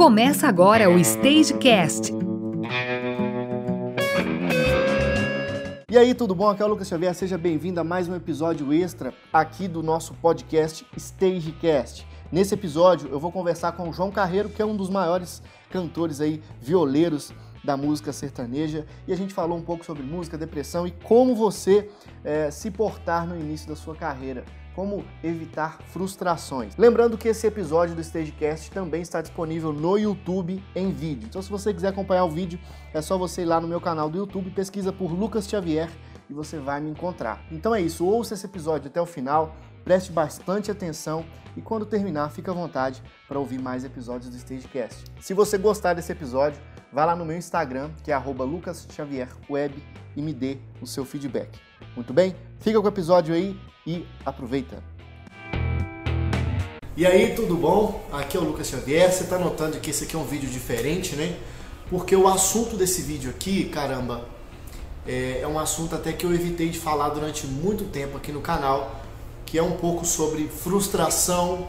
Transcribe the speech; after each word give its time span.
Começa 0.00 0.48
agora 0.48 0.88
o 0.88 0.98
Stagecast. 0.98 2.10
E 5.90 5.98
aí, 5.98 6.14
tudo 6.14 6.34
bom? 6.34 6.48
Aqui 6.48 6.62
é 6.62 6.64
o 6.64 6.68
Lucas 6.70 6.88
Xavier. 6.88 7.14
Seja 7.14 7.36
bem-vindo 7.36 7.78
a 7.78 7.84
mais 7.84 8.08
um 8.08 8.14
episódio 8.14 8.72
extra 8.72 9.12
aqui 9.30 9.68
do 9.68 9.82
nosso 9.82 10.14
podcast 10.14 10.86
Stagecast. 10.96 12.06
Nesse 12.32 12.54
episódio, 12.54 13.10
eu 13.10 13.20
vou 13.20 13.30
conversar 13.30 13.72
com 13.72 13.90
o 13.90 13.92
João 13.92 14.10
Carreiro, 14.10 14.48
que 14.48 14.62
é 14.62 14.64
um 14.64 14.74
dos 14.74 14.88
maiores 14.88 15.42
cantores 15.68 16.22
aí, 16.22 16.42
violeiros 16.62 17.34
da 17.62 17.76
música 17.76 18.10
sertaneja 18.10 18.86
e 19.06 19.12
a 19.12 19.16
gente 19.16 19.34
falou 19.34 19.58
um 19.58 19.62
pouco 19.62 19.84
sobre 19.84 20.02
música, 20.02 20.38
depressão 20.38 20.86
e 20.86 20.92
como 20.92 21.34
você 21.34 21.90
é, 22.24 22.50
se 22.50 22.70
portar 22.70 23.26
no 23.26 23.38
início 23.38 23.68
da 23.68 23.76
sua 23.76 23.94
carreira 23.94 24.46
como 24.74 25.04
evitar 25.22 25.78
frustrações. 25.86 26.76
Lembrando 26.76 27.18
que 27.18 27.28
esse 27.28 27.46
episódio 27.46 27.94
do 27.94 28.00
Stagecast 28.00 28.70
também 28.70 29.02
está 29.02 29.20
disponível 29.20 29.72
no 29.72 29.96
YouTube 29.96 30.62
em 30.74 30.90
vídeo. 30.90 31.26
Então, 31.28 31.42
se 31.42 31.50
você 31.50 31.74
quiser 31.74 31.88
acompanhar 31.88 32.24
o 32.24 32.30
vídeo, 32.30 32.58
é 32.94 33.02
só 33.02 33.18
você 33.18 33.42
ir 33.42 33.46
lá 33.46 33.60
no 33.60 33.68
meu 33.68 33.80
canal 33.80 34.08
do 34.08 34.18
YouTube, 34.18 34.50
pesquisa 34.50 34.92
por 34.92 35.12
Lucas 35.12 35.48
Xavier 35.48 35.90
e 36.30 36.32
você 36.32 36.58
vai 36.58 36.80
me 36.80 36.90
encontrar. 36.90 37.44
Então 37.50 37.74
é 37.74 37.80
isso, 37.80 38.06
ouça 38.06 38.34
esse 38.34 38.46
episódio 38.46 38.86
até 38.86 39.00
o 39.00 39.06
final, 39.06 39.56
preste 39.84 40.12
bastante 40.12 40.70
atenção 40.70 41.24
e 41.56 41.60
quando 41.60 41.84
terminar, 41.84 42.30
fica 42.30 42.52
à 42.52 42.54
vontade 42.54 43.02
para 43.26 43.38
ouvir 43.38 43.60
mais 43.60 43.84
episódios 43.84 44.30
do 44.30 44.36
Stagecast. 44.36 45.04
Se 45.20 45.34
você 45.34 45.58
gostar 45.58 45.94
desse 45.94 46.12
episódio, 46.12 46.60
vá 46.92 47.04
lá 47.04 47.14
no 47.14 47.24
meu 47.24 47.36
Instagram, 47.36 47.90
que 48.02 48.10
é 48.10 48.18
@lucasxavierweb 48.18 49.82
e 50.16 50.22
me 50.22 50.32
dê 50.32 50.58
o 50.80 50.86
seu 50.86 51.04
feedback. 51.04 51.58
Muito 51.94 52.12
bem? 52.12 52.34
Fica 52.58 52.80
com 52.80 52.86
o 52.86 52.88
episódio 52.88 53.34
aí 53.34 53.58
e 53.86 54.04
aproveita. 54.24 54.82
E 56.96 57.06
aí, 57.06 57.34
tudo 57.34 57.56
bom? 57.56 58.04
Aqui 58.12 58.36
é 58.36 58.40
o 58.40 58.44
Lucas 58.44 58.68
Xavier. 58.68 59.10
Você 59.10 59.24
está 59.24 59.38
notando 59.38 59.78
que 59.78 59.90
esse 59.90 60.04
aqui 60.04 60.16
é 60.16 60.18
um 60.18 60.24
vídeo 60.24 60.50
diferente, 60.50 61.14
né? 61.14 61.38
Porque 61.88 62.14
o 62.14 62.28
assunto 62.28 62.76
desse 62.76 63.02
vídeo 63.02 63.30
aqui, 63.30 63.64
caramba, 63.68 64.26
é, 65.06 65.40
é 65.40 65.46
um 65.46 65.58
assunto 65.58 65.94
até 65.94 66.12
que 66.12 66.26
eu 66.26 66.34
evitei 66.34 66.68
de 66.68 66.78
falar 66.78 67.10
durante 67.10 67.46
muito 67.46 67.84
tempo 67.84 68.16
aqui 68.16 68.32
no 68.32 68.40
canal, 68.40 69.00
que 69.46 69.56
é 69.56 69.62
um 69.62 69.76
pouco 69.76 70.04
sobre 70.04 70.46
frustração, 70.48 71.68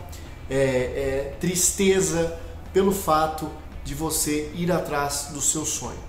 é, 0.49 0.55
é, 0.55 1.37
tristeza 1.39 2.37
pelo 2.73 2.91
fato 2.91 3.49
de 3.83 3.93
você 3.93 4.51
ir 4.55 4.71
atrás 4.71 5.27
do 5.33 5.41
seu 5.41 5.65
sonho. 5.65 5.99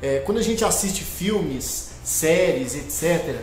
É, 0.00 0.18
quando 0.20 0.38
a 0.38 0.42
gente 0.42 0.64
assiste 0.64 1.04
filmes, 1.04 1.90
séries, 2.04 2.74
etc., 2.74 3.36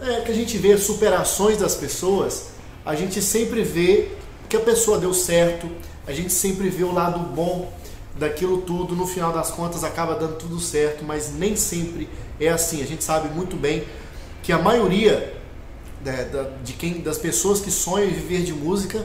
é, 0.00 0.20
que 0.20 0.30
a 0.30 0.34
gente 0.34 0.56
vê 0.58 0.76
superações 0.76 1.58
das 1.58 1.74
pessoas, 1.74 2.48
a 2.84 2.94
gente 2.94 3.20
sempre 3.20 3.62
vê 3.62 4.10
que 4.48 4.56
a 4.56 4.60
pessoa 4.60 4.98
deu 4.98 5.12
certo, 5.12 5.68
a 6.06 6.12
gente 6.12 6.32
sempre 6.32 6.68
vê 6.68 6.84
o 6.84 6.92
lado 6.92 7.18
bom 7.18 7.72
daquilo 8.16 8.62
tudo, 8.62 8.94
no 8.94 9.06
final 9.06 9.32
das 9.32 9.50
contas 9.50 9.84
acaba 9.84 10.14
dando 10.14 10.36
tudo 10.36 10.60
certo, 10.60 11.04
mas 11.04 11.32
nem 11.34 11.56
sempre 11.56 12.08
é 12.40 12.48
assim. 12.48 12.82
A 12.82 12.86
gente 12.86 13.02
sabe 13.02 13.28
muito 13.28 13.56
bem 13.56 13.84
que 14.42 14.52
a 14.52 14.58
maioria 14.58 15.34
né, 16.04 16.28
de 16.62 16.72
quem, 16.74 17.00
das 17.00 17.18
pessoas 17.18 17.60
que 17.60 17.70
sonham 17.70 18.08
em 18.08 18.12
viver 18.12 18.42
de 18.42 18.52
música 18.52 19.04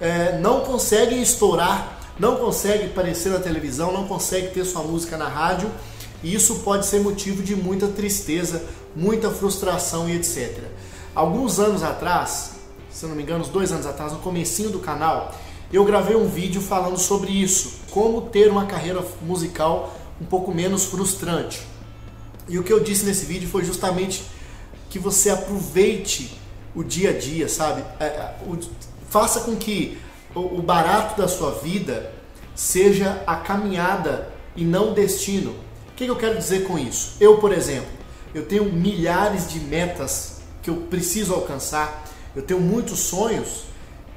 é, 0.00 0.38
não 0.38 0.60
conseguem 0.60 1.22
estourar, 1.22 2.00
não 2.18 2.36
conseguem 2.36 2.86
aparecer 2.86 3.30
na 3.30 3.38
televisão, 3.38 3.92
não 3.92 4.06
conseguem 4.06 4.50
ter 4.50 4.64
sua 4.64 4.82
música 4.82 5.16
na 5.16 5.28
rádio, 5.28 5.70
e 6.22 6.34
isso 6.34 6.60
pode 6.60 6.86
ser 6.86 7.00
motivo 7.00 7.42
de 7.42 7.56
muita 7.56 7.88
tristeza, 7.88 8.62
muita 8.94 9.30
frustração 9.30 10.08
e 10.08 10.16
etc. 10.16 10.64
Alguns 11.14 11.58
anos 11.58 11.82
atrás, 11.82 12.52
se 12.90 13.06
não 13.06 13.14
me 13.14 13.22
engano, 13.22 13.40
uns 13.40 13.48
dois 13.48 13.72
anos 13.72 13.86
atrás, 13.86 14.12
no 14.12 14.18
comecinho 14.18 14.70
do 14.70 14.78
canal, 14.78 15.34
eu 15.72 15.84
gravei 15.84 16.14
um 16.14 16.28
vídeo 16.28 16.60
falando 16.60 16.98
sobre 16.98 17.32
isso, 17.32 17.72
como 17.90 18.22
ter 18.22 18.50
uma 18.50 18.66
carreira 18.66 19.02
musical 19.22 19.96
um 20.20 20.24
pouco 20.24 20.52
menos 20.52 20.84
frustrante. 20.84 21.62
E 22.48 22.58
o 22.58 22.62
que 22.62 22.72
eu 22.72 22.80
disse 22.80 23.04
nesse 23.04 23.24
vídeo 23.24 23.48
foi 23.48 23.64
justamente 23.64 24.22
que 24.90 24.98
você 24.98 25.30
aproveite 25.30 26.38
o 26.74 26.84
dia 26.84 27.10
a 27.10 27.18
dia, 27.18 27.48
sabe? 27.48 27.82
É, 27.98 28.04
é, 28.04 28.34
faça 29.08 29.40
com 29.40 29.56
que 29.56 29.98
o 30.34 30.62
barato 30.62 31.20
da 31.20 31.28
sua 31.28 31.50
vida 31.52 32.12
seja 32.54 33.22
a 33.26 33.36
caminhada 33.36 34.32
e 34.56 34.64
não 34.64 34.92
o 34.92 34.94
destino. 34.94 35.54
O 35.88 35.94
que 35.94 36.06
eu 36.06 36.16
quero 36.16 36.38
dizer 36.38 36.64
com 36.64 36.78
isso? 36.78 37.16
Eu, 37.20 37.38
por 37.38 37.52
exemplo, 37.52 37.90
eu 38.34 38.46
tenho 38.46 38.64
milhares 38.64 39.50
de 39.50 39.60
metas 39.60 40.40
que 40.62 40.70
eu 40.70 40.76
preciso 40.76 41.34
alcançar, 41.34 42.04
eu 42.34 42.42
tenho 42.42 42.60
muitos 42.60 43.00
sonhos, 43.00 43.64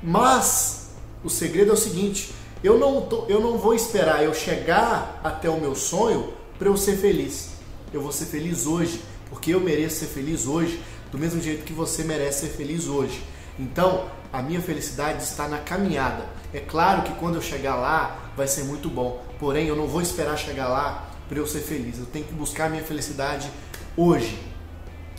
mas 0.02 0.90
o 1.24 1.30
segredo 1.30 1.72
é 1.72 1.74
o 1.74 1.78
seguinte: 1.78 2.34
eu 2.64 2.80
não, 2.80 3.02
tô, 3.02 3.26
eu 3.28 3.42
não 3.42 3.58
vou 3.58 3.74
esperar 3.74 4.24
eu 4.24 4.34
chegar 4.34 5.20
até 5.24 5.50
o 5.50 5.59
meu 5.59 5.76
sonho 5.76 6.34
para 6.58 6.70
eu 6.70 6.78
ser 6.78 6.97
feliz. 6.97 7.50
Eu 7.94 8.02
vou 8.02 8.12
ser 8.12 8.26
feliz 8.26 8.66
hoje, 8.66 9.02
porque 9.30 9.53
eu 9.53 9.59
mereço 9.59 9.97
ser 9.97 10.08
feliz 10.08 10.46
hoje, 10.46 10.82
do 11.12 11.18
mesmo 11.18 11.42
jeito 11.42 11.64
que 11.64 11.74
você 11.74 12.03
merece 12.03 12.47
ser 12.47 12.53
feliz 12.53 12.88
hoje. 12.88 13.22
Então, 13.59 14.05
a 14.31 14.41
minha 14.41 14.61
felicidade 14.61 15.23
está 15.23 15.47
na 15.47 15.57
caminhada. 15.59 16.25
É 16.53 16.59
claro 16.59 17.03
que 17.03 17.13
quando 17.13 17.35
eu 17.35 17.41
chegar 17.41 17.75
lá 17.75 18.31
vai 18.35 18.47
ser 18.47 18.63
muito 18.63 18.89
bom, 18.89 19.23
porém 19.39 19.67
eu 19.67 19.75
não 19.75 19.88
vou 19.88 20.01
esperar 20.01 20.38
chegar 20.38 20.67
lá 20.67 21.09
para 21.27 21.38
eu 21.38 21.47
ser 21.47 21.59
feliz. 21.59 21.97
Eu 21.97 22.05
tenho 22.05 22.25
que 22.25 22.33
buscar 22.33 22.66
a 22.66 22.69
minha 22.69 22.83
felicidade 22.83 23.49
hoje. 23.95 24.38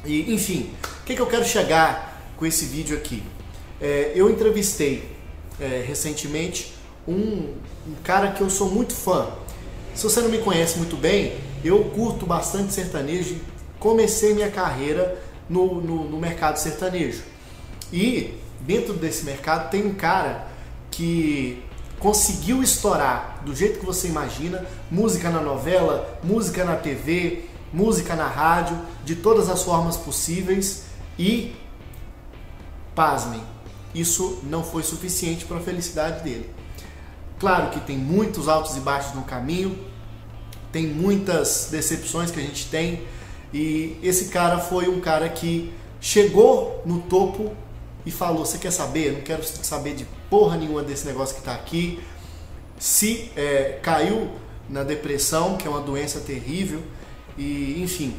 E, 0.04 0.32
enfim, 0.32 0.70
o 1.00 1.04
que, 1.04 1.14
que 1.14 1.20
eu 1.20 1.26
quero 1.26 1.44
chegar 1.44 2.32
com 2.36 2.46
esse 2.46 2.66
vídeo 2.66 2.96
aqui? 2.96 3.22
É, 3.80 4.12
eu 4.14 4.30
entrevistei 4.30 5.16
é, 5.60 5.84
recentemente 5.86 6.74
um, 7.06 7.54
um 7.86 7.94
cara 8.04 8.32
que 8.32 8.40
eu 8.40 8.50
sou 8.50 8.70
muito 8.70 8.94
fã. 8.94 9.28
Se 9.94 10.04
você 10.04 10.20
não 10.20 10.28
me 10.28 10.38
conhece 10.38 10.78
muito 10.78 10.96
bem, 10.96 11.38
eu 11.64 11.84
curto 11.84 12.26
bastante 12.26 12.72
sertanejo. 12.72 13.36
Comecei 13.78 14.34
minha 14.34 14.50
carreira 14.50 15.18
no, 15.48 15.80
no, 15.80 16.04
no 16.04 16.18
mercado 16.18 16.58
sertanejo. 16.58 17.22
E 17.92 18.34
dentro 18.60 18.94
desse 18.94 19.24
mercado 19.24 19.70
tem 19.70 19.86
um 19.86 19.94
cara 19.94 20.48
que 20.90 21.62
conseguiu 21.98 22.62
estourar 22.62 23.42
do 23.44 23.54
jeito 23.54 23.80
que 23.80 23.86
você 23.86 24.08
imagina, 24.08 24.64
música 24.90 25.30
na 25.30 25.40
novela, 25.40 26.18
música 26.22 26.64
na 26.64 26.76
TV, 26.76 27.44
música 27.72 28.14
na 28.14 28.26
rádio, 28.26 28.78
de 29.04 29.16
todas 29.16 29.48
as 29.48 29.62
formas 29.62 29.96
possíveis 29.96 30.84
e, 31.18 31.54
pasmem, 32.94 33.42
isso 33.94 34.40
não 34.44 34.62
foi 34.62 34.82
suficiente 34.82 35.44
para 35.44 35.56
a 35.56 35.60
felicidade 35.60 36.22
dele. 36.22 36.50
Claro 37.38 37.70
que 37.70 37.80
tem 37.80 37.96
muitos 37.96 38.48
altos 38.48 38.76
e 38.76 38.80
baixos 38.80 39.14
no 39.14 39.22
caminho, 39.22 39.78
tem 40.72 40.86
muitas 40.86 41.68
decepções 41.70 42.30
que 42.30 42.40
a 42.40 42.42
gente 42.42 42.66
tem 42.68 43.02
e 43.52 43.98
esse 44.02 44.26
cara 44.26 44.58
foi 44.58 44.88
um 44.88 45.00
cara 45.00 45.28
que 45.28 45.72
chegou 46.00 46.82
no 46.84 47.00
topo 47.02 47.52
e 48.06 48.10
falou: 48.12 48.46
Você 48.46 48.56
quer 48.56 48.70
saber? 48.70 49.08
Eu 49.08 49.12
não 49.14 49.20
quero 49.20 49.42
saber 49.44 49.94
de 49.94 50.06
porra 50.30 50.56
nenhuma 50.56 50.82
desse 50.82 51.04
negócio 51.04 51.34
que 51.34 51.40
está 51.40 51.54
aqui. 51.54 52.00
Se 52.78 53.32
é, 53.36 53.80
caiu 53.82 54.30
na 54.68 54.84
depressão, 54.84 55.56
que 55.56 55.66
é 55.66 55.70
uma 55.70 55.80
doença 55.80 56.20
terrível, 56.20 56.82
e, 57.36 57.82
enfim, 57.82 58.16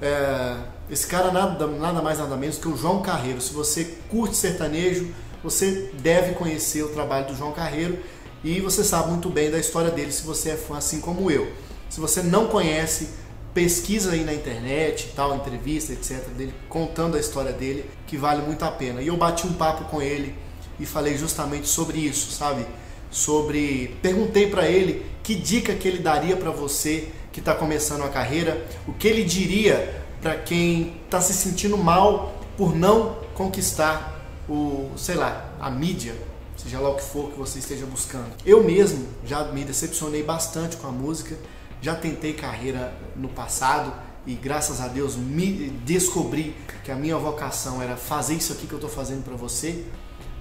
é, 0.00 0.56
esse 0.90 1.06
cara 1.06 1.32
nada, 1.32 1.66
nada 1.66 2.02
mais 2.02 2.18
nada 2.18 2.36
menos 2.36 2.58
que 2.58 2.68
o 2.68 2.76
João 2.76 3.00
Carreiro. 3.00 3.40
Se 3.40 3.52
você 3.52 3.96
curte 4.10 4.36
sertanejo, 4.36 5.08
você 5.42 5.90
deve 5.94 6.34
conhecer 6.34 6.82
o 6.82 6.88
trabalho 6.88 7.26
do 7.26 7.36
João 7.36 7.52
Carreiro 7.52 7.98
e 8.44 8.60
você 8.60 8.84
sabe 8.84 9.10
muito 9.10 9.28
bem 9.28 9.50
da 9.50 9.58
história 9.58 9.90
dele 9.90 10.12
se 10.12 10.22
você 10.22 10.50
é 10.50 10.56
fã 10.56 10.76
assim 10.76 11.00
como 11.00 11.30
eu. 11.30 11.50
Se 11.88 12.00
você 12.00 12.22
não 12.22 12.48
conhece, 12.48 13.08
pesquisa 13.54 14.12
aí 14.12 14.24
na 14.24 14.32
internet, 14.32 15.12
tal, 15.14 15.34
entrevista, 15.36 15.92
etc, 15.92 16.26
dele 16.28 16.54
contando 16.68 17.16
a 17.16 17.20
história 17.20 17.52
dele, 17.52 17.88
que 18.06 18.16
vale 18.16 18.42
muito 18.42 18.64
a 18.64 18.70
pena. 18.70 19.02
E 19.02 19.08
eu 19.08 19.16
bati 19.16 19.46
um 19.46 19.52
papo 19.52 19.84
com 19.84 20.00
ele 20.00 20.34
e 20.80 20.86
falei 20.86 21.16
justamente 21.16 21.68
sobre 21.68 21.98
isso, 21.98 22.30
sabe? 22.30 22.66
Sobre 23.10 23.96
perguntei 24.00 24.48
para 24.48 24.68
ele 24.68 25.04
que 25.22 25.34
dica 25.34 25.74
que 25.74 25.86
ele 25.86 25.98
daria 25.98 26.36
para 26.36 26.50
você 26.50 27.08
que 27.30 27.40
está 27.40 27.54
começando 27.54 28.02
a 28.02 28.08
carreira, 28.08 28.66
o 28.86 28.92
que 28.92 29.08
ele 29.08 29.24
diria 29.24 30.02
para 30.20 30.36
quem 30.36 30.96
está 31.04 31.20
se 31.20 31.32
sentindo 31.32 31.76
mal 31.76 32.34
por 32.56 32.74
não 32.74 33.18
conquistar 33.34 34.20
o, 34.48 34.90
sei 34.96 35.14
lá, 35.14 35.52
a 35.58 35.70
mídia, 35.70 36.14
seja 36.56 36.78
lá 36.78 36.90
o 36.90 36.96
que 36.96 37.02
for 37.02 37.30
que 37.30 37.38
você 37.38 37.58
esteja 37.58 37.86
buscando. 37.86 38.30
Eu 38.44 38.62
mesmo 38.62 39.06
já 39.24 39.44
me 39.44 39.64
decepcionei 39.64 40.22
bastante 40.22 40.76
com 40.76 40.86
a 40.86 40.92
música, 40.92 41.36
já 41.82 41.94
tentei 41.94 42.32
carreira 42.32 42.94
no 43.14 43.28
passado 43.28 43.92
e 44.26 44.34
graças 44.34 44.80
a 44.80 44.88
Deus 44.88 45.16
me 45.16 45.68
descobri 45.84 46.56
que 46.84 46.90
a 46.90 46.96
minha 46.96 47.18
vocação 47.18 47.82
era 47.82 47.96
fazer 47.96 48.34
isso 48.34 48.54
aqui 48.54 48.66
que 48.66 48.72
eu 48.72 48.78
estou 48.78 48.90
fazendo 48.90 49.22
para 49.22 49.36
você, 49.36 49.84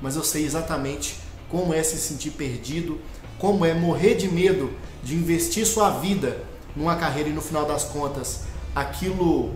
mas 0.01 0.15
eu 0.15 0.23
sei 0.23 0.45
exatamente 0.45 1.17
como 1.49 1.73
é 1.73 1.83
se 1.83 1.97
sentir 1.97 2.31
perdido, 2.31 3.01
como 3.37 3.65
é 3.65 3.73
morrer 3.73 4.15
de 4.15 4.29
medo 4.29 4.71
de 5.03 5.15
investir 5.15 5.65
sua 5.65 5.89
vida 5.99 6.43
numa 6.75 6.95
carreira 6.95 7.27
e 7.27 7.33
no 7.33 7.41
final 7.41 7.65
das 7.65 7.83
contas 7.83 8.43
aquilo 8.73 9.53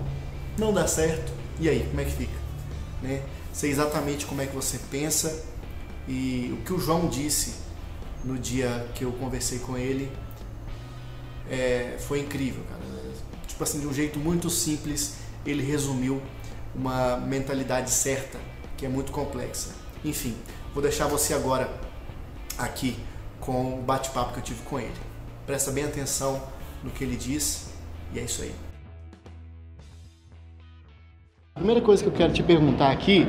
não 0.58 0.74
dá 0.74 0.88
certo, 0.88 1.32
e 1.60 1.70
aí, 1.70 1.88
como 1.88 2.02
é 2.02 2.06
que 2.06 2.12
fica? 2.12 2.38
Né? 3.02 3.22
Sei 3.54 3.72
exatamente 3.72 4.26
como 4.26 4.42
é 4.42 4.46
que 4.46 4.54
você 4.54 4.78
pensa 4.92 5.46
e 6.08 6.54
o 6.54 6.64
que 6.66 6.74
o 6.74 6.80
João 6.80 7.08
disse 7.08 7.54
no 8.24 8.38
dia 8.38 8.88
que 8.94 9.06
eu 9.06 9.12
conversei 9.14 9.60
com 9.60 9.78
ele. 9.78 10.12
É, 11.50 11.98
foi 12.00 12.20
incrível, 12.20 12.64
cara. 12.70 12.82
Tipo 13.48 13.64
assim, 13.64 13.80
de 13.80 13.88
um 13.88 13.94
jeito 13.94 14.20
muito 14.20 14.50
simples, 14.50 15.18
ele 15.46 15.64
resumiu 15.64 16.22
uma 16.76 17.18
mentalidade 17.18 17.90
certa, 17.90 18.38
que 18.76 18.86
é 18.86 18.90
muito 18.90 19.12
complexa. 19.12 19.70
Enfim, 20.04 20.36
vou 20.74 20.84
deixar 20.84 21.08
você 21.08 21.34
agora 21.34 21.70
aqui 22.58 22.98
com 23.40 23.80
o 23.80 23.82
bate-papo 23.82 24.34
que 24.34 24.40
eu 24.40 24.44
tive 24.44 24.62
com 24.64 24.80
ele. 24.80 24.92
Presta 25.46 25.72
bem 25.72 25.86
atenção 25.86 26.42
no 26.84 26.90
que 26.90 27.04
ele 27.04 27.16
diz 27.16 27.68
e 28.14 28.20
é 28.20 28.24
isso 28.24 28.42
aí. 28.42 28.54
A 31.56 31.60
primeira 31.60 31.80
coisa 31.80 32.04
que 32.04 32.10
eu 32.10 32.14
quero 32.14 32.34
te 32.34 32.44
perguntar 32.44 32.92
aqui, 32.92 33.26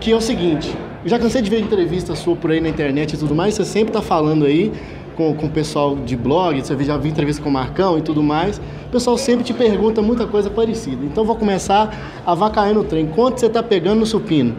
que 0.00 0.10
é 0.10 0.16
o 0.16 0.20
seguinte, 0.20 0.74
eu 1.04 1.08
já 1.08 1.18
cansei 1.18 1.40
de 1.40 1.48
ver 1.48 1.60
entrevista 1.60 2.16
sua 2.16 2.34
por 2.34 2.50
aí 2.50 2.60
na 2.60 2.68
internet 2.68 3.14
e 3.14 3.16
tudo 3.16 3.34
mais, 3.34 3.54
você 3.54 3.64
sempre 3.64 3.90
está 3.90 4.02
falando 4.02 4.44
aí 4.44 4.72
com, 5.16 5.34
com 5.34 5.46
o 5.46 5.50
pessoal 5.50 5.96
de 5.96 6.16
blog, 6.16 6.60
você 6.60 6.76
já 6.84 6.96
viu 6.96 7.10
entrevista 7.10 7.42
com 7.42 7.48
o 7.48 7.52
Marcão 7.52 7.98
e 7.98 8.02
tudo 8.02 8.22
mais, 8.22 8.58
o 8.58 8.90
pessoal 8.90 9.16
sempre 9.16 9.44
te 9.44 9.52
pergunta 9.52 10.02
muita 10.02 10.26
coisa 10.26 10.50
parecida. 10.50 11.04
Então 11.04 11.24
vou 11.24 11.36
começar 11.36 11.94
a 12.26 12.34
vacair 12.34 12.74
no 12.74 12.84
trem. 12.84 13.06
Quanto 13.06 13.38
você 13.38 13.46
está 13.46 13.62
pegando 13.62 14.00
no 14.00 14.06
supino? 14.06 14.54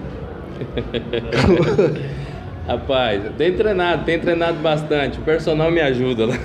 Rapaz, 2.68 3.26
eu 3.26 3.34
tenho 3.34 3.58
treinado, 3.58 4.06
tenho 4.06 4.22
treinado 4.22 4.60
bastante. 4.60 5.20
O 5.20 5.24
personal 5.24 5.72
me 5.72 5.82
ajuda 5.82 6.28
lá. 6.28 6.36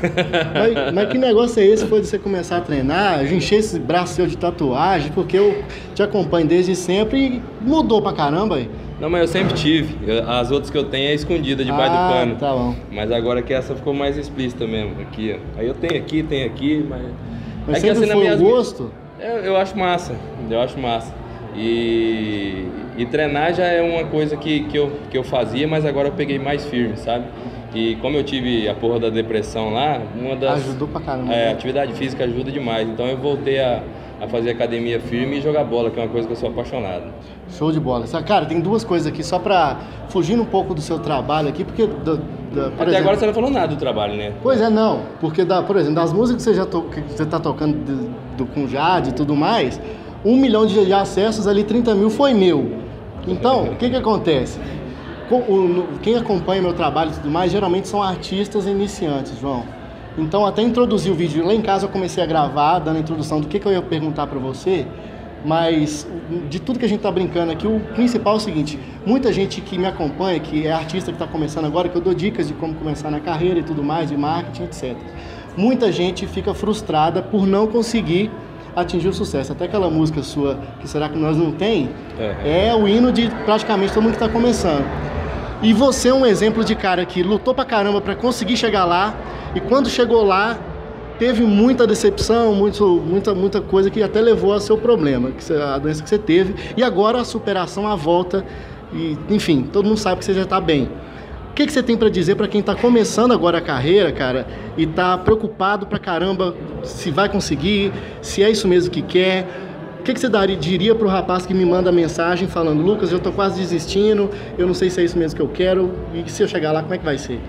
Mas, 0.54 0.94
mas, 0.94 1.08
que 1.10 1.18
negócio 1.18 1.60
é 1.60 1.66
esse? 1.66 1.86
Foi 1.86 2.00
de 2.00 2.06
você 2.06 2.18
começar 2.18 2.56
a 2.56 2.60
treinar, 2.62 3.24
encher 3.32 3.58
esse 3.58 3.78
braço 3.78 4.14
seu 4.14 4.26
de 4.26 4.36
tatuagem, 4.36 5.12
porque 5.12 5.36
eu 5.36 5.62
te 5.94 6.02
acompanho 6.02 6.46
desde 6.46 6.74
sempre 6.74 7.18
e 7.18 7.42
mudou 7.60 8.00
pra 8.00 8.12
caramba 8.12 8.56
aí. 8.56 8.70
Não, 9.00 9.10
mas 9.10 9.22
eu 9.22 9.28
sempre 9.28 9.54
tive. 9.54 10.10
as 10.26 10.50
outras 10.50 10.70
que 10.70 10.78
eu 10.78 10.84
tenho 10.84 11.08
é 11.08 11.14
escondida 11.14 11.64
debaixo 11.64 11.94
ah, 11.94 12.06
do 12.06 12.14
pano. 12.14 12.37
Tá 12.37 12.52
bom. 12.52 12.75
Mas 12.90 13.12
agora 13.12 13.43
que 13.43 13.52
essa 13.52 13.75
ficou 13.75 13.93
mais 13.93 14.16
explícita 14.16 14.66
mesmo. 14.66 15.00
Aqui, 15.02 15.37
ó. 15.38 15.60
Aí 15.60 15.66
eu 15.66 15.75
tenho 15.75 16.00
aqui, 16.00 16.22
tenho 16.22 16.46
aqui, 16.46 16.84
mas. 16.88 17.02
Mas 17.66 17.78
é 17.78 17.81
que, 17.81 17.90
assim, 17.90 18.06
foi 18.06 18.34
o 18.34 18.38
gosto? 18.38 18.90
Eu, 19.19 19.37
eu 19.38 19.56
acho 19.56 19.76
massa. 19.76 20.14
Eu 20.48 20.60
acho 20.60 20.78
massa. 20.78 21.12
E, 21.54 22.69
e 22.96 23.06
treinar 23.06 23.54
já 23.54 23.64
é 23.64 23.82
uma 23.82 24.04
coisa 24.04 24.37
que, 24.37 24.60
que, 24.64 24.76
eu, 24.76 24.93
que 25.10 25.16
eu 25.16 25.25
fazia, 25.25 25.66
mas 25.66 25.84
agora 25.84 26.08
eu 26.08 26.12
peguei 26.12 26.38
mais 26.38 26.64
firme, 26.66 26.96
sabe? 26.96 27.25
E 27.75 27.96
como 27.96 28.16
eu 28.16 28.25
tive 28.25 28.69
a 28.69 28.75
porra 28.75 29.00
da 29.00 29.10
depressão 29.10 29.72
lá, 29.72 30.00
uma 30.19 30.37
das. 30.37 30.64
Ajudou 30.64 30.88
pra 30.88 31.00
caramba. 31.00 31.32
É, 31.32 31.46
né? 31.46 31.52
atividade 31.52 31.92
física 31.94 32.25
ajuda 32.25 32.50
demais. 32.50 32.88
Então 32.88 33.06
eu 33.06 33.16
voltei 33.16 33.58
a, 33.58 33.82
a 34.20 34.26
fazer 34.26 34.50
academia 34.50 35.00
firme 35.00 35.38
e 35.38 35.40
jogar 35.40 35.64
bola, 35.64 35.90
que 35.90 35.98
é 35.98 36.02
uma 36.02 36.08
coisa 36.08 36.26
que 36.26 36.32
eu 36.32 36.36
sou 36.36 36.48
apaixonado. 36.48 37.04
Show 37.50 37.70
de 37.70 37.80
bola. 37.80 38.06
Cara, 38.26 38.46
tem 38.46 38.60
duas 38.60 38.84
coisas 38.84 39.06
aqui, 39.06 39.22
só 39.22 39.38
pra 39.38 39.78
fugir 40.08 40.38
um 40.38 40.44
pouco 40.44 40.74
do 40.74 40.80
seu 40.80 40.98
trabalho 40.98 41.48
aqui, 41.48 41.64
porque. 41.64 41.86
Do, 41.86 42.16
do, 42.16 42.66
Até 42.66 42.82
exemplo, 42.82 42.96
agora 42.96 43.16
você 43.18 43.26
não 43.26 43.34
falou 43.34 43.50
nada 43.50 43.68
do 43.68 43.76
trabalho, 43.76 44.14
né? 44.14 44.32
Pois 44.42 44.60
é, 44.60 44.70
não. 44.70 45.02
Porque, 45.20 45.44
da, 45.44 45.62
por 45.62 45.76
exemplo, 45.76 45.96
das 45.96 46.12
músicas 46.12 46.44
que 46.44 46.50
você 46.50 46.56
já 46.56 46.64
to, 46.64 46.82
que 46.82 47.00
você 47.00 47.26
tá 47.26 47.38
tocando 47.38 47.76
do, 47.76 48.36
do, 48.36 48.46
com 48.46 48.66
Jade 48.66 49.10
e 49.10 49.12
tudo 49.12 49.36
mais 49.36 49.80
um 50.26 50.36
milhão 50.36 50.66
de 50.66 50.92
acessos 50.92 51.46
ali, 51.46 51.62
30 51.62 51.94
mil 51.94 52.10
foi 52.10 52.34
meu. 52.34 52.72
Então, 53.28 53.66
o 53.66 53.76
que 53.76 53.88
que 53.88 53.96
acontece? 53.96 54.58
Quem 56.02 56.16
acompanha 56.16 56.60
meu 56.60 56.72
trabalho 56.72 57.12
e 57.12 57.14
tudo 57.14 57.30
mais, 57.30 57.52
geralmente 57.52 57.86
são 57.86 58.02
artistas 58.02 58.66
iniciantes, 58.66 59.38
João. 59.40 59.64
Então, 60.18 60.46
até 60.46 60.62
introduzir 60.62 61.12
o 61.12 61.14
vídeo, 61.14 61.44
lá 61.44 61.54
em 61.54 61.60
casa 61.60 61.84
eu 61.84 61.90
comecei 61.90 62.22
a 62.22 62.26
gravar, 62.26 62.78
dando 62.78 62.96
a 62.96 63.00
introdução 63.00 63.40
do 63.40 63.46
que, 63.46 63.58
que 63.58 63.66
eu 63.66 63.72
ia 63.72 63.82
perguntar 63.82 64.26
para 64.26 64.38
você, 64.38 64.86
mas 65.44 66.06
de 66.48 66.58
tudo 66.58 66.78
que 66.78 66.84
a 66.84 66.88
gente 66.88 66.98
está 66.98 67.10
brincando 67.10 67.52
aqui, 67.52 67.66
o 67.66 67.80
principal 67.94 68.34
é 68.34 68.36
o 68.36 68.40
seguinte: 68.40 68.78
muita 69.04 69.32
gente 69.32 69.60
que 69.60 69.78
me 69.78 69.86
acompanha, 69.86 70.40
que 70.40 70.66
é 70.66 70.72
artista 70.72 71.12
que 71.12 71.16
está 71.16 71.26
começando 71.26 71.66
agora, 71.66 71.88
que 71.88 71.96
eu 71.96 72.00
dou 72.00 72.14
dicas 72.14 72.48
de 72.48 72.54
como 72.54 72.74
começar 72.74 73.10
na 73.10 73.20
carreira 73.20 73.60
e 73.60 73.62
tudo 73.62 73.84
mais, 73.84 74.08
de 74.08 74.16
marketing, 74.16 74.64
etc. 74.64 74.96
Muita 75.56 75.92
gente 75.92 76.26
fica 76.26 76.52
frustrada 76.54 77.22
por 77.22 77.46
não 77.46 77.66
conseguir 77.66 78.30
atingiu 78.76 79.10
o 79.10 79.14
sucesso. 79.14 79.52
Até 79.52 79.64
aquela 79.64 79.88
música 79.88 80.22
sua, 80.22 80.58
que 80.80 80.86
será 80.86 81.08
que 81.08 81.18
nós 81.18 81.36
não 81.36 81.50
tem, 81.50 81.88
é, 82.18 82.68
é 82.68 82.74
o 82.74 82.86
hino 82.86 83.10
de 83.10 83.30
praticamente 83.46 83.92
todo 83.94 84.02
mundo 84.02 84.16
que 84.16 84.22
está 84.22 84.28
começando. 84.28 84.84
E 85.62 85.72
você 85.72 86.08
é 86.08 86.14
um 86.14 86.26
exemplo 86.26 86.62
de 86.62 86.74
cara 86.74 87.04
que 87.06 87.22
lutou 87.22 87.54
pra 87.54 87.64
caramba 87.64 88.00
para 88.00 88.14
conseguir 88.14 88.56
chegar 88.56 88.84
lá, 88.84 89.14
e 89.54 89.60
quando 89.60 89.88
chegou 89.88 90.22
lá, 90.22 90.58
teve 91.18 91.44
muita 91.44 91.86
decepção, 91.86 92.54
muito, 92.54 92.84
muita, 92.84 93.34
muita 93.34 93.60
coisa 93.60 93.90
que 93.90 94.02
até 94.02 94.20
levou 94.20 94.52
a 94.52 94.60
seu 94.60 94.76
problema, 94.76 95.30
que 95.30 95.52
a 95.52 95.78
doença 95.78 96.02
que 96.02 96.08
você 96.08 96.18
teve, 96.18 96.54
e 96.76 96.82
agora 96.82 97.20
a 97.20 97.24
superação, 97.24 97.86
a 97.86 97.96
volta, 97.96 98.44
e, 98.92 99.16
enfim, 99.30 99.62
todo 99.72 99.86
mundo 99.86 99.96
sabe 99.96 100.18
que 100.18 100.26
você 100.26 100.34
já 100.34 100.42
está 100.42 100.60
bem. 100.60 100.90
Que, 101.54 101.64
que 101.64 101.72
você 101.72 101.82
tem 101.82 101.96
para 101.96 102.10
dizer 102.10 102.34
para 102.34 102.46
quem 102.46 102.60
está 102.60 102.74
começando 102.74 103.32
agora 103.32 103.56
a 103.56 103.62
carreira, 103.62 104.12
cara, 104.12 104.46
e 104.76 104.82
está 104.82 105.16
preocupado 105.16 105.86
pra 105.86 105.98
caramba 105.98 106.54
se 106.84 107.10
vai 107.10 107.30
conseguir, 107.30 107.94
se 108.20 108.42
é 108.42 108.50
isso 108.50 108.68
mesmo 108.68 108.90
que 108.90 109.00
quer? 109.00 109.65
Que, 110.06 110.14
que 110.14 110.20
você 110.20 110.28
daria, 110.28 110.56
diria 110.56 110.94
para 110.94 111.04
o 111.04 111.10
rapaz 111.10 111.44
que 111.46 111.52
me 111.52 111.64
manda 111.66 111.90
mensagem 111.90 112.46
falando, 112.46 112.80
Lucas, 112.80 113.10
eu 113.10 113.18
estou 113.18 113.32
quase 113.32 113.60
desistindo, 113.60 114.30
eu 114.56 114.64
não 114.64 114.72
sei 114.72 114.88
se 114.88 115.00
é 115.00 115.04
isso 115.04 115.18
mesmo 115.18 115.34
que 115.34 115.42
eu 115.42 115.48
quero, 115.48 115.92
e 116.14 116.30
se 116.30 116.44
eu 116.44 116.46
chegar 116.46 116.70
lá, 116.70 116.80
como 116.80 116.94
é 116.94 116.98
que 116.98 117.04
vai 117.04 117.18
ser? 117.18 117.40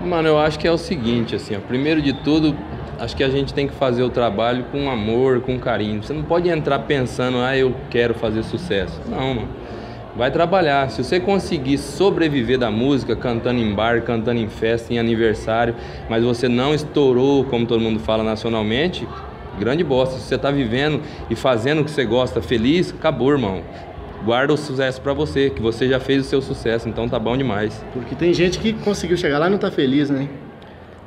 Mano, 0.00 0.28
eu 0.28 0.38
acho 0.38 0.56
que 0.56 0.68
é 0.68 0.70
o 0.70 0.78
seguinte, 0.78 1.34
assim, 1.34 1.56
ó, 1.56 1.58
primeiro 1.58 2.00
de 2.00 2.12
tudo, 2.12 2.56
acho 2.96 3.16
que 3.16 3.24
a 3.24 3.28
gente 3.28 3.52
tem 3.52 3.66
que 3.66 3.74
fazer 3.74 4.04
o 4.04 4.08
trabalho 4.08 4.66
com 4.70 4.88
amor, 4.88 5.40
com 5.40 5.58
carinho. 5.58 6.00
Você 6.00 6.12
não 6.12 6.22
pode 6.22 6.48
entrar 6.48 6.78
pensando, 6.78 7.38
ah, 7.38 7.56
eu 7.56 7.74
quero 7.90 8.14
fazer 8.14 8.44
sucesso. 8.44 9.00
Não, 9.08 9.34
mano 9.34 9.48
vai 10.16 10.30
trabalhar. 10.30 10.90
Se 10.90 11.02
você 11.02 11.20
conseguir 11.20 11.78
sobreviver 11.78 12.58
da 12.58 12.70
música, 12.70 13.14
cantando 13.14 13.60
em 13.60 13.74
bar, 13.74 14.02
cantando 14.02 14.40
em 14.40 14.48
festa, 14.48 14.92
em 14.92 14.98
aniversário, 14.98 15.74
mas 16.08 16.22
você 16.22 16.48
não 16.48 16.74
estourou, 16.74 17.44
como 17.44 17.64
todo 17.64 17.80
mundo 17.80 18.00
fala 18.00 18.22
nacionalmente, 18.22 19.06
grande 19.60 19.84
bosta. 19.84 20.16
Se 20.16 20.22
você 20.22 20.34
está 20.34 20.50
vivendo 20.50 21.00
e 21.28 21.36
fazendo 21.36 21.82
o 21.82 21.84
que 21.84 21.90
você 21.90 22.04
gosta, 22.04 22.42
feliz, 22.42 22.92
acabou, 22.92 23.30
irmão. 23.30 23.62
Guarda 24.24 24.52
o 24.52 24.56
sucesso 24.56 25.00
para 25.00 25.12
você, 25.12 25.50
que 25.50 25.62
você 25.62 25.88
já 25.88 26.00
fez 26.00 26.26
o 26.26 26.28
seu 26.28 26.42
sucesso, 26.42 26.88
então 26.88 27.08
tá 27.08 27.18
bom 27.18 27.36
demais. 27.36 27.84
Porque 27.92 28.14
tem 28.14 28.34
gente 28.34 28.58
que 28.58 28.72
conseguiu 28.72 29.16
chegar 29.16 29.38
lá 29.38 29.46
e 29.46 29.50
não 29.50 29.58
tá 29.58 29.70
feliz, 29.70 30.10
né? 30.10 30.28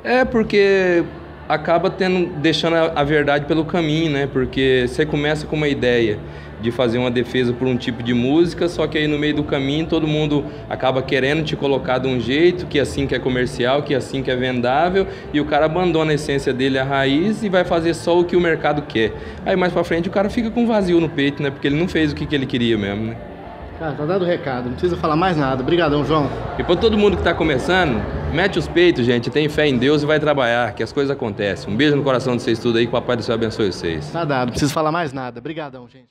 É, 0.02 0.24
porque 0.24 1.04
acaba 1.48 1.90
tendo 1.90 2.26
deixando 2.40 2.74
a, 2.74 2.92
a 2.96 3.04
verdade 3.04 3.46
pelo 3.46 3.64
caminho, 3.64 4.10
né? 4.10 4.28
Porque 4.30 4.86
você 4.88 5.04
começa 5.04 5.46
com 5.46 5.56
uma 5.56 5.68
ideia 5.68 6.18
de 6.60 6.70
fazer 6.70 6.96
uma 6.96 7.10
defesa 7.10 7.52
por 7.52 7.68
um 7.68 7.76
tipo 7.76 8.02
de 8.02 8.14
música, 8.14 8.68
só 8.68 8.86
que 8.86 8.96
aí 8.96 9.06
no 9.06 9.18
meio 9.18 9.34
do 9.34 9.44
caminho 9.44 9.86
todo 9.86 10.06
mundo 10.06 10.46
acaba 10.68 11.02
querendo 11.02 11.44
te 11.44 11.54
colocar 11.54 11.98
de 11.98 12.08
um 12.08 12.18
jeito, 12.18 12.66
que 12.66 12.80
assim 12.80 13.06
que 13.06 13.14
é 13.14 13.18
comercial, 13.18 13.82
que 13.82 13.94
assim 13.94 14.22
que 14.22 14.30
é 14.30 14.36
vendável, 14.36 15.06
e 15.32 15.40
o 15.40 15.44
cara 15.44 15.66
abandona 15.66 16.12
a 16.12 16.14
essência 16.14 16.54
dele, 16.54 16.78
a 16.78 16.84
raiz, 16.84 17.42
e 17.42 17.50
vai 17.50 17.64
fazer 17.64 17.92
só 17.92 18.18
o 18.18 18.24
que 18.24 18.34
o 18.34 18.40
mercado 18.40 18.80
quer. 18.82 19.12
Aí 19.44 19.54
mais 19.56 19.74
pra 19.74 19.84
frente 19.84 20.08
o 20.08 20.12
cara 20.12 20.30
fica 20.30 20.50
com 20.50 20.66
vazio 20.66 20.98
no 21.00 21.08
peito, 21.08 21.42
né? 21.42 21.50
Porque 21.50 21.68
ele 21.68 21.76
não 21.76 21.86
fez 21.86 22.12
o 22.12 22.14
que, 22.14 22.24
que 22.24 22.34
ele 22.34 22.46
queria 22.46 22.78
mesmo, 22.78 23.08
né? 23.08 23.33
Cara, 23.78 23.92
tá 23.92 24.04
dado 24.04 24.22
o 24.22 24.24
recado, 24.26 24.66
não 24.66 24.72
precisa 24.72 24.96
falar 24.96 25.16
mais 25.16 25.36
nada. 25.36 25.62
Obrigadão, 25.62 26.04
João. 26.04 26.30
E 26.58 26.62
pra 26.62 26.76
todo 26.76 26.96
mundo 26.96 27.16
que 27.16 27.22
tá 27.22 27.34
começando, 27.34 28.00
mete 28.32 28.58
os 28.58 28.68
peitos, 28.68 29.04
gente, 29.04 29.30
tem 29.30 29.48
fé 29.48 29.66
em 29.66 29.76
Deus 29.76 30.02
e 30.02 30.06
vai 30.06 30.20
trabalhar, 30.20 30.72
que 30.74 30.82
as 30.82 30.92
coisas 30.92 31.10
acontecem. 31.10 31.72
Um 31.72 31.76
beijo 31.76 31.96
no 31.96 32.02
coração 32.02 32.36
de 32.36 32.42
vocês 32.42 32.58
tudo 32.58 32.78
aí, 32.78 32.84
que 32.84 32.90
o 32.90 32.92
Papai 32.92 33.16
do 33.16 33.22
Céu 33.22 33.34
abençoe 33.34 33.72
vocês. 33.72 34.10
Tá 34.10 34.24
dado, 34.24 34.46
não 34.46 34.52
precisa 34.52 34.72
falar 34.72 34.92
mais 34.92 35.12
nada. 35.12 35.40
Obrigadão, 35.40 35.88
gente. 35.88 36.06